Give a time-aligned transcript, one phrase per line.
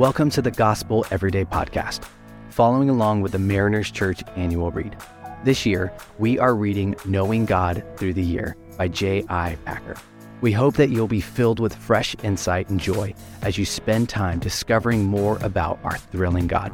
[0.00, 2.04] Welcome to the Gospel Everyday Podcast,
[2.48, 4.96] following along with the Mariners Church annual read.
[5.44, 9.58] This year, we are reading Knowing God Through the Year by J.I.
[9.66, 9.96] Packer.
[10.40, 13.12] We hope that you'll be filled with fresh insight and joy
[13.42, 16.72] as you spend time discovering more about our thrilling God.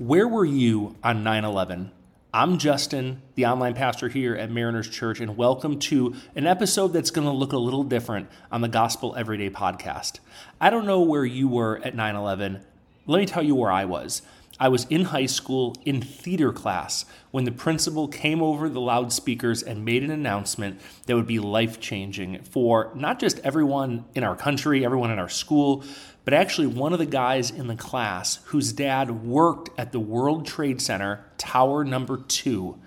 [0.00, 1.92] Where were you on 9 11?
[2.38, 7.10] I'm Justin, the online pastor here at Mariners Church, and welcome to an episode that's
[7.10, 10.20] going to look a little different on the Gospel Everyday podcast.
[10.60, 12.64] I don't know where you were at 9 11.
[13.08, 14.22] Let me tell you where I was.
[14.60, 19.62] I was in high school in theater class when the principal came over the loudspeakers
[19.62, 24.34] and made an announcement that would be life changing for not just everyone in our
[24.34, 25.84] country, everyone in our school,
[26.24, 30.46] but actually one of the guys in the class whose dad worked at the World
[30.46, 32.78] Trade Center, Tower Number Two,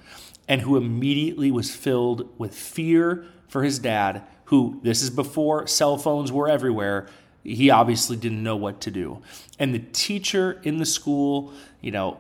[0.48, 5.98] and who immediately was filled with fear for his dad, who, this is before cell
[5.98, 7.08] phones were everywhere
[7.44, 9.22] he obviously didn't know what to do.
[9.58, 12.20] And the teacher in the school, you know,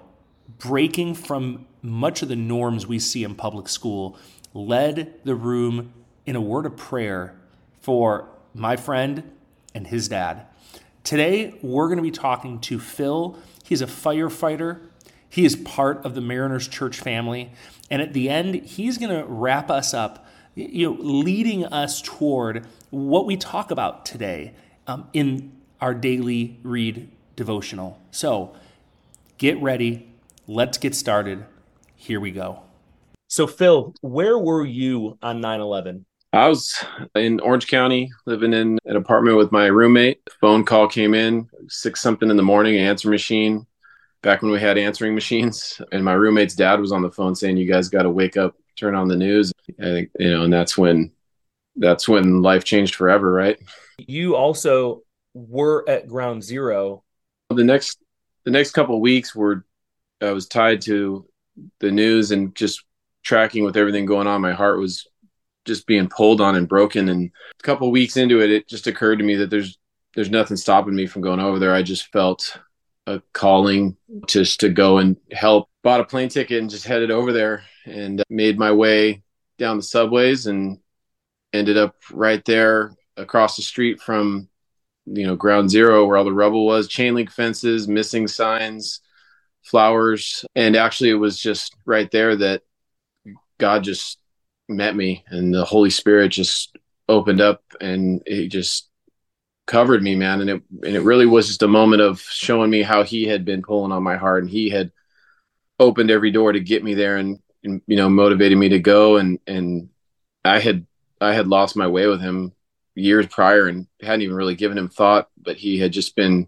[0.57, 4.17] breaking from much of the norms we see in public school,
[4.53, 5.93] led the room
[6.25, 7.35] in a word of prayer
[7.81, 9.31] for my friend
[9.73, 10.45] and his dad.
[11.03, 13.37] Today, we're going to be talking to Phil.
[13.63, 14.79] He's a firefighter.
[15.29, 17.51] He is part of the Mariners Church family.
[17.89, 22.67] And at the end, he's going to wrap us up, you know, leading us toward
[22.89, 24.53] what we talk about today
[24.87, 27.99] um, in our daily read devotional.
[28.11, 28.55] So
[29.37, 30.13] get ready.
[30.47, 31.45] Let's get started.
[31.95, 32.63] Here we go.
[33.27, 36.05] So, Phil, where were you on 9 11?
[36.33, 36.83] I was
[37.15, 40.21] in Orange County, living in an apartment with my roommate.
[40.39, 43.65] Phone call came in, six something in the morning, answer machine.
[44.21, 47.57] Back when we had answering machines, and my roommate's dad was on the phone saying,
[47.57, 50.53] "You guys got to wake up, turn on the news." I think you know, and
[50.53, 51.11] that's when
[51.75, 53.57] that's when life changed forever, right?
[53.97, 57.03] You also were at ground zero.
[57.49, 57.99] The next
[58.45, 59.65] the next couple of weeks were
[60.21, 61.27] I was tied to
[61.79, 62.83] the news and just
[63.23, 64.41] tracking with everything going on.
[64.41, 65.07] My heart was
[65.65, 67.09] just being pulled on and broken.
[67.09, 69.77] And a couple of weeks into it, it just occurred to me that there's
[70.15, 71.73] there's nothing stopping me from going over there.
[71.73, 72.57] I just felt
[73.07, 73.95] a calling
[74.27, 75.69] just to go and help.
[75.83, 79.23] Bought a plane ticket and just headed over there and made my way
[79.57, 80.79] down the subways and
[81.53, 84.47] ended up right there across the street from
[85.05, 89.01] you know ground zero where all the rubble was chain link fences missing signs
[89.63, 90.45] flowers.
[90.55, 92.63] And actually it was just right there that
[93.57, 94.19] god just
[94.67, 96.75] met me and the holy spirit just
[97.07, 98.89] opened up and he just
[99.67, 100.41] covered me man.
[100.41, 103.45] And it and it really was just a moment of showing me how he had
[103.45, 104.91] been pulling on my heart and he had
[105.79, 109.17] opened every door to get me there and, and you know motivated me to go.
[109.17, 109.89] And and
[110.43, 110.85] i had
[111.21, 112.53] I had lost my way with him
[112.95, 116.47] years prior and hadn't even really given him thought, but he had just been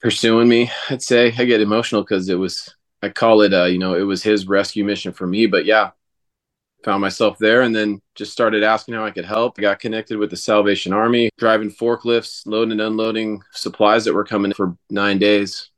[0.00, 0.70] pursuing me.
[0.88, 4.02] I'd say I get emotional because it was, I call it, uh, you know, it
[4.02, 5.46] was his rescue mission for me.
[5.46, 5.90] But yeah,
[6.84, 9.54] found myself there and then just started asking how I could help.
[9.58, 14.24] I got connected with the Salvation Army, driving forklifts, loading and unloading supplies that were
[14.24, 15.70] coming for nine days.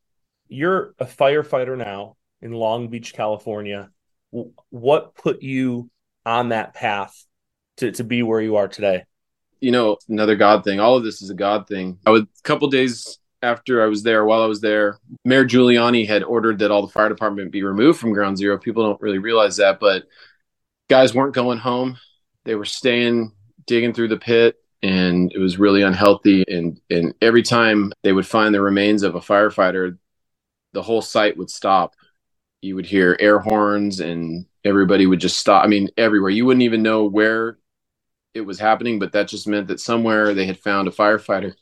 [0.49, 3.91] You're a firefighter now in Long Beach, California.
[4.31, 5.91] What put you
[6.27, 7.25] on that path
[7.81, 9.05] to, to be where you are today?
[9.61, 10.81] You know, another God thing.
[10.81, 11.99] All of this is a God thing.
[12.07, 16.07] I was a couple days after I was there, while I was there, Mayor Giuliani
[16.07, 18.59] had ordered that all the fire department be removed from ground zero.
[18.59, 20.05] People don't really realize that, but
[20.89, 21.99] guys weren't going home.
[22.45, 23.33] They were staying,
[23.67, 26.45] digging through the pit, and it was really unhealthy.
[26.49, 29.97] And and every time they would find the remains of a firefighter,
[30.73, 31.95] the whole site would stop.
[32.61, 35.65] You would hear air horns and everybody would just stop.
[35.65, 36.31] I mean, everywhere.
[36.31, 37.57] You wouldn't even know where
[38.35, 41.55] it was happening, but that just meant that somewhere they had found a firefighter.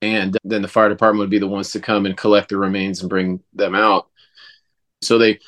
[0.00, 3.00] and then the fire department would be the ones to come and collect the remains
[3.00, 4.08] and bring them out.
[5.02, 5.38] So they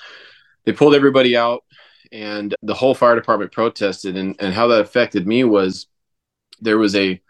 [0.64, 1.64] they pulled everybody out
[2.12, 5.86] and the whole fire department protested and, and how that affected me was
[6.60, 7.20] there was a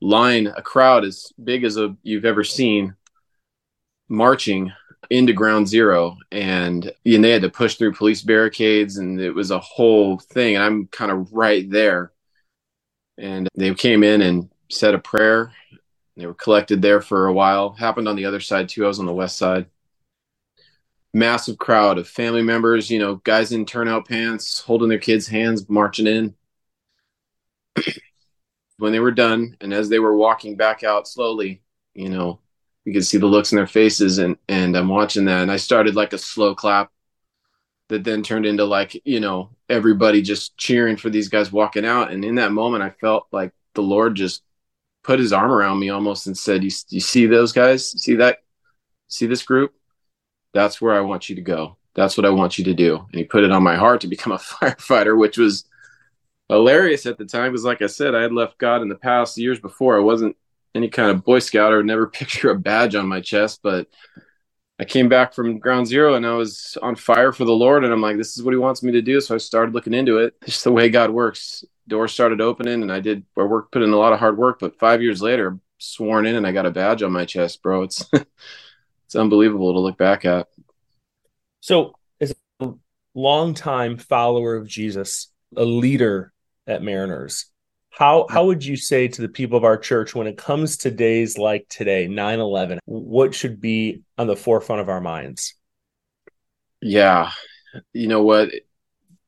[0.00, 2.94] line, a crowd as big as a, you've ever seen
[4.08, 4.72] marching
[5.10, 9.50] into ground zero and, and they had to push through police barricades and it was
[9.50, 12.12] a whole thing and i'm kind of right there.
[13.16, 15.52] And they came in and said a prayer.
[16.16, 17.70] They were collected there for a while.
[17.70, 18.84] Happened on the other side too.
[18.84, 19.66] I was on the west side.
[21.12, 25.68] Massive crowd of family members you know guys in turnout pants holding their kids hands
[25.68, 26.34] marching in.
[28.78, 31.62] When they were done and as they were walking back out slowly
[31.94, 32.40] you know
[32.84, 35.56] you could see the looks in their faces and and I'm watching that and I
[35.56, 36.90] started like a slow clap
[37.88, 42.10] that then turned into like, you know, everybody just cheering for these guys walking out.
[42.10, 44.42] And in that moment, I felt like the Lord just
[45.02, 47.90] put his arm around me almost and said, You, you see those guys?
[48.02, 48.38] See that?
[49.08, 49.74] See this group?
[50.52, 51.76] That's where I want you to go.
[51.94, 52.96] That's what I want you to do.
[52.96, 55.64] And he put it on my heart to become a firefighter, which was
[56.48, 57.52] hilarious at the time.
[57.52, 59.96] Because, like I said, I had left God in the past years before.
[59.96, 60.36] I wasn't
[60.74, 63.88] any kind of Boy Scout or never picture a badge on my chest, but
[64.78, 67.84] I came back from ground zero and I was on fire for the Lord.
[67.84, 69.20] And I'm like, this is what he wants me to do.
[69.20, 70.34] So I started looking into it.
[70.44, 71.64] Just the way God works.
[71.86, 74.58] Doors started opening and I did, I worked, put in a lot of hard work.
[74.58, 77.84] But five years later, sworn in and I got a badge on my chest, bro.
[77.84, 80.48] It's, it's unbelievable to look back at.
[81.60, 82.72] So, as a
[83.14, 86.32] longtime follower of Jesus, a leader
[86.66, 87.46] at Mariners,
[87.96, 90.90] how how would you say to the people of our church when it comes to
[90.90, 95.54] days like today, 9/11, what should be on the forefront of our minds?
[96.80, 97.30] Yeah.
[97.92, 98.50] You know what?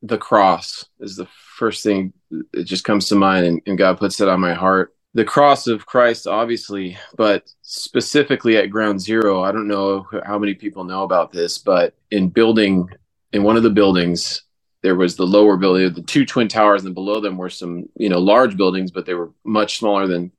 [0.03, 1.27] The cross is the
[1.57, 4.93] first thing that just comes to mind and, and God puts it on my heart.
[5.13, 10.53] The cross of Christ, obviously, but specifically at ground zero, I don't know how many
[10.53, 12.87] people know about this, but in building
[13.33, 14.43] in one of the buildings
[14.87, 18.07] there was the lower building, the two twin towers, and below them were some, you
[18.07, 20.31] know, large buildings, but they were much smaller than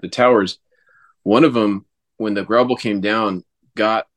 [0.00, 0.58] the towers.
[1.22, 3.44] One of them, when the rubble came down,
[3.76, 4.08] got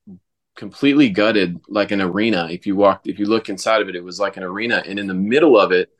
[0.55, 2.47] completely gutted like an arena.
[2.49, 4.97] If you walked, if you look inside of it, it was like an arena, and
[4.97, 5.91] in the middle of it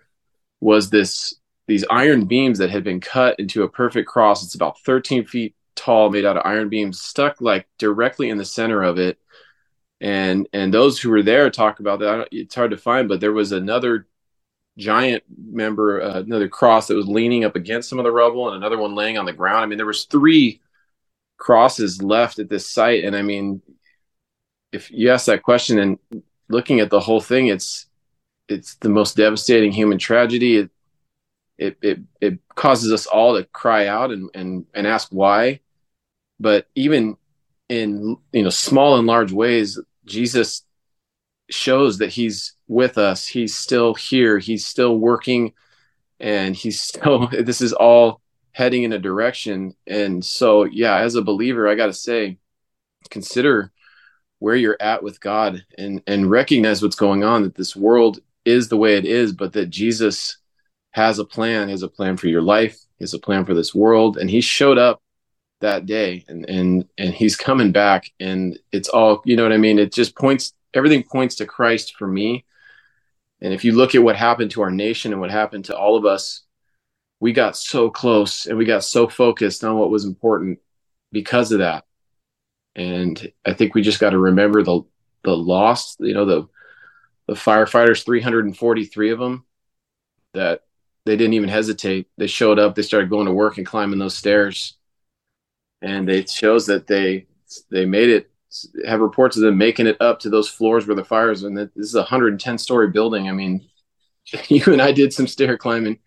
[0.60, 1.36] was this
[1.68, 4.44] these iron beams that had been cut into a perfect cross.
[4.44, 8.46] It's about 13 feet tall, made out of iron beams, stuck like directly in the
[8.46, 9.20] center of it
[10.06, 12.28] and and those who were there talk about that.
[12.32, 14.08] It's hard to find, but there was another
[14.78, 18.56] giant member, uh, another cross that was leaning up against some of the rubble, and
[18.56, 19.64] another one laying on the ground.
[19.64, 20.62] I mean, there was three
[21.38, 23.64] crosses left at this site, and I mean,
[24.72, 25.98] if you ask that question and
[26.50, 27.88] looking at the whole thing, it's
[28.48, 30.58] it's the most devastating human tragedy.
[30.58, 30.70] It
[31.58, 35.62] it it, it causes us all to cry out and and and ask why.
[36.40, 37.18] But even
[37.70, 40.64] in you know small and large ways jesus
[41.50, 43.28] shows that he's with us.
[43.28, 44.40] He's still here.
[44.40, 45.54] He's still working
[46.20, 48.22] and he's still this is all
[48.52, 49.76] heading in a direction.
[49.86, 52.38] And so yeah as a believer i got to say
[53.10, 53.72] consider
[54.40, 58.68] where you're at with god and and recognize what's going on that this world is
[58.68, 60.38] the way it is but that jesus
[60.96, 61.68] has a plan.
[61.68, 62.78] Has a plan for your life.
[63.02, 64.18] Has a plan for this world.
[64.18, 65.02] And he showed up
[65.62, 69.58] that day and and and he's coming back and it's all you know what i
[69.58, 69.80] mean?
[69.80, 72.46] It just points everything points to christ for me.
[73.42, 75.96] And if you look at what happened to our nation and what happened to all
[75.96, 76.42] of us
[77.20, 80.60] we got so close and we got so focused on what was important
[81.12, 81.86] because of that.
[82.76, 84.82] And i think we just got to remember the
[85.24, 86.48] the lost you know the
[87.28, 89.46] the firefighters 343 of them
[90.34, 90.62] that
[91.06, 92.08] they didn't even hesitate.
[92.18, 94.76] They showed up they started going to work and climbing those stairs
[95.86, 97.28] and it shows that they
[97.70, 98.32] they made it
[98.88, 101.70] have reports of them making it up to those floors where the fires and this
[101.76, 103.30] is a 110 story building.
[103.30, 103.68] I mean
[104.48, 106.00] you and i did some stair climbing.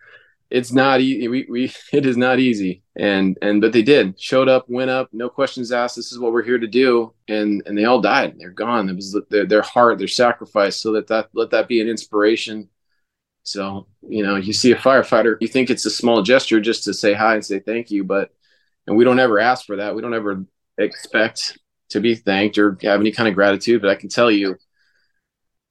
[0.50, 2.82] It's not easy we, we it is not easy.
[2.96, 4.20] And and but they did.
[4.20, 5.96] Showed up went up no questions asked.
[5.96, 7.12] This is what we're here to do.
[7.28, 8.34] And and they all died.
[8.38, 8.88] They're gone.
[8.88, 10.80] It was their, their heart their sacrifice.
[10.80, 12.68] So that that let that be an inspiration.
[13.44, 16.94] So you know you see a firefighter you think it's a small gesture just to
[16.94, 18.32] say hi and say thank you but
[18.88, 19.94] and we don't ever ask for that.
[19.94, 20.44] We don't ever
[20.78, 21.58] expect
[21.90, 24.56] to be thanked or have any kind of gratitude, but I can tell you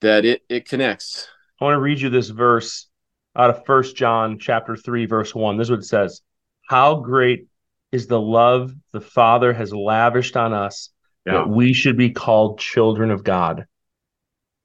[0.02, 1.28] that it it connects.
[1.60, 2.88] I want to read you this verse
[3.36, 5.58] out of First John chapter 3 verse 1.
[5.58, 6.22] This is what it says.
[6.70, 7.48] How great
[7.92, 10.90] is the love the Father has lavished on us
[11.26, 11.34] yeah.
[11.34, 13.66] that we should be called children of God.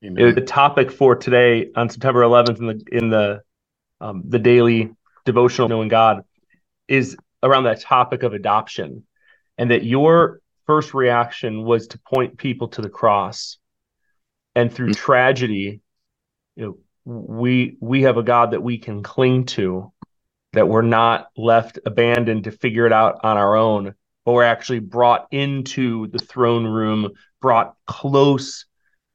[0.05, 0.35] Amen.
[0.35, 3.41] The topic for today on September 11th in the in the
[4.01, 4.91] um, the daily
[5.25, 6.25] devotional knowing God
[6.89, 9.05] is around that topic of adoption
[9.59, 13.59] and that your first reaction was to point people to the cross.
[14.55, 15.05] And through mm-hmm.
[15.05, 15.81] tragedy
[16.57, 19.93] you know we we have a god that we can cling to
[20.53, 23.95] that we're not left abandoned to figure it out on our own
[24.25, 28.67] but we're actually brought into the throne room brought close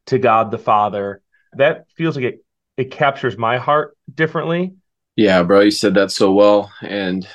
[0.08, 1.22] to god the father.
[1.54, 2.44] That feels like it
[2.76, 4.74] it captures my heart differently.
[5.16, 6.72] Yeah bro you said that so well.
[6.82, 7.28] And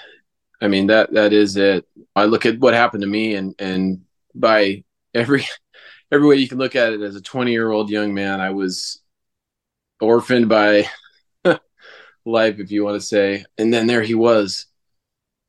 [0.63, 1.87] I mean that that is it.
[2.17, 4.03] I look at what happened to me, and and
[4.35, 5.47] by every
[6.13, 8.51] every way you can look at it, as a 20 year old young man, I
[8.51, 9.03] was
[10.01, 10.89] orphaned by
[12.25, 13.45] life, if you want to say.
[13.59, 14.67] And then there he was,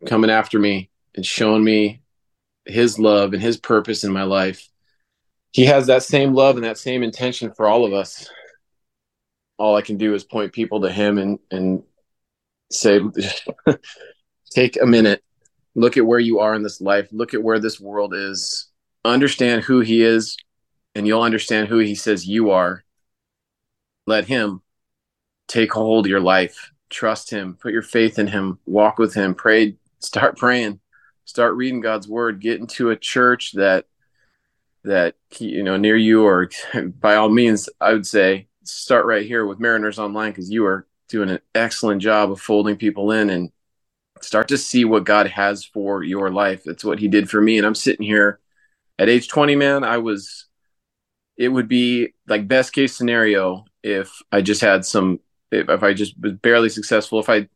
[0.06, 2.02] coming after me and showing me
[2.66, 4.70] his love and his purpose in my life.
[5.52, 8.30] He has that same love and that same intention for all of us.
[9.58, 11.84] all I can do is point people to him and and
[12.72, 13.00] say
[14.54, 15.24] take a minute
[15.76, 18.70] look at where you are in this life look at where this world is
[19.06, 20.38] understand who he is
[20.96, 22.84] and you'll understand who he says you are.
[24.06, 24.62] Let him
[25.48, 26.72] take hold of your life.
[26.90, 27.58] Trust him.
[27.60, 28.60] Put your faith in him.
[28.66, 29.34] Walk with him.
[29.34, 29.78] Pray.
[30.00, 30.80] Start praying.
[31.26, 32.42] Start reading god's word.
[32.42, 33.86] Get into a church that
[34.84, 36.50] that you know near you or
[37.00, 40.86] by all means i would say start right here with mariners online because you are
[41.08, 43.50] doing an excellent job of folding people in and
[44.24, 46.64] start to see what god has for your life.
[46.66, 47.58] That's what he did for me.
[47.58, 48.40] And i'm sitting here
[49.00, 50.46] at age 20 man i was
[51.36, 55.20] it would be like best case scenario if i just had some
[55.52, 57.48] if, if i just was barely successful if i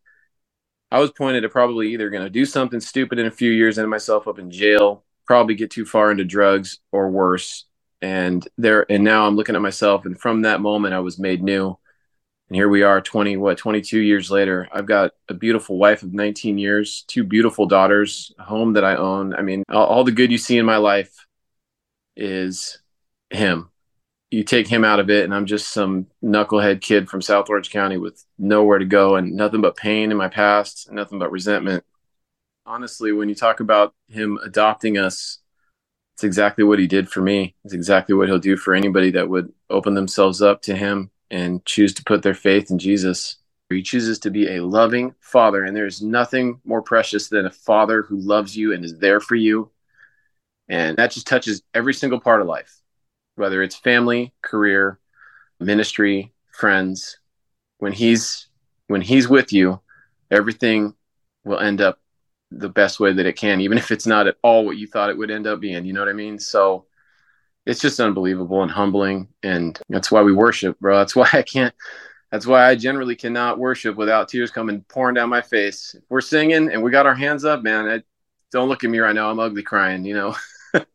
[0.91, 3.77] i was pointed to probably either going to do something stupid in a few years
[3.77, 7.65] end myself up in jail probably get too far into drugs or worse.
[8.01, 11.41] And there and now i'm looking at myself and from that moment i was made
[11.41, 11.75] new
[12.49, 14.69] and here we are 20 what 22 years later.
[14.71, 18.95] I've got a beautiful wife of 19 years two beautiful daughters a home that i
[18.95, 19.33] own.
[19.33, 21.25] I mean all, all the good you see in my life
[22.15, 22.79] is
[23.29, 23.69] him.
[24.31, 27.69] You take him out of it and i'm just some knucklehead kid from south orange
[27.69, 31.83] county with nowhere to go and nothing but pain in my past nothing but resentment.
[32.65, 35.39] Honestly, when you talk about him adopting us,
[36.15, 37.55] it's exactly what he did for me.
[37.63, 41.65] It's exactly what he'll do for anybody that would open themselves up to him and
[41.65, 43.37] choose to put their faith in Jesus.
[43.69, 48.01] He chooses to be a loving father, and there's nothing more precious than a father
[48.01, 49.71] who loves you and is there for you.
[50.69, 52.81] And that just touches every single part of life,
[53.35, 54.99] whether it's family, career,
[55.59, 57.19] ministry, friends.
[57.79, 58.47] When he's
[58.87, 59.81] when he's with you,
[60.31, 60.95] everything
[61.43, 61.99] will end up
[62.51, 65.09] the best way that it can, even if it's not at all what you thought
[65.09, 65.85] it would end up being.
[65.85, 66.39] You know what I mean?
[66.39, 66.85] So
[67.67, 69.27] it's just unbelievable and humbling.
[69.43, 70.97] And that's why we worship, bro.
[70.97, 71.73] That's why I can't,
[72.31, 75.95] that's why I generally cannot worship without tears coming pouring down my face.
[76.09, 78.03] We're singing and we got our hands up, man, I,
[78.51, 79.29] don't look at me right now.
[79.29, 80.35] I'm ugly crying, you know?
[80.73, 80.85] you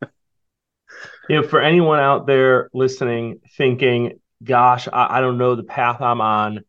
[1.29, 6.23] know, for anyone out there listening, thinking, gosh, I, I don't know the path I'm
[6.23, 6.65] on.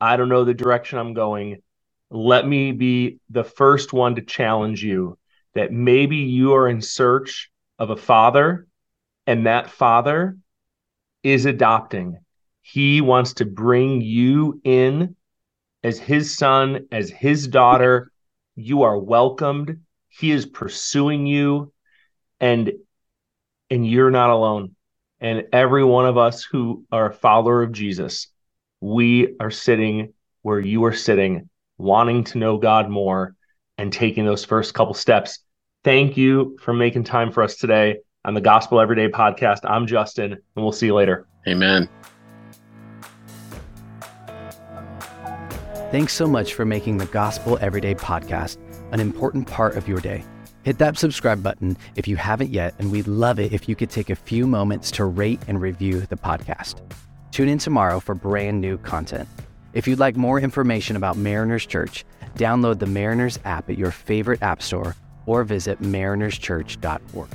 [0.00, 1.60] I don't know the direction I'm going
[2.10, 5.18] let me be the first one to challenge you
[5.54, 8.66] that maybe you are in search of a father
[9.28, 10.38] and that father
[11.22, 12.18] is adopting.
[12.62, 15.16] He wants to bring you in
[15.84, 18.10] as his son, as his daughter.
[18.56, 19.80] You are welcomed.
[20.08, 21.74] He is pursuing you
[22.40, 22.72] and
[23.68, 24.74] and you're not alone.
[25.20, 28.28] And every one of us who are a follower of Jesus,
[28.80, 33.34] we are sitting where you are sitting wanting to know God more
[33.76, 35.40] and taking those first couple steps.
[35.84, 39.60] Thank you for making time for us today on the Gospel Everyday podcast.
[39.64, 41.26] I'm Justin, and we'll see you later.
[41.46, 41.88] Amen.
[45.90, 48.58] Thanks so much for making the Gospel Everyday podcast
[48.92, 50.24] an important part of your day.
[50.62, 53.88] Hit that subscribe button if you haven't yet, and we'd love it if you could
[53.88, 56.82] take a few moments to rate and review the podcast.
[57.30, 59.28] Tune in tomorrow for brand new content.
[59.72, 64.42] If you'd like more information about Mariners Church, download the Mariners app at your favorite
[64.42, 64.94] app store
[65.24, 67.28] or visit marinerschurch.org.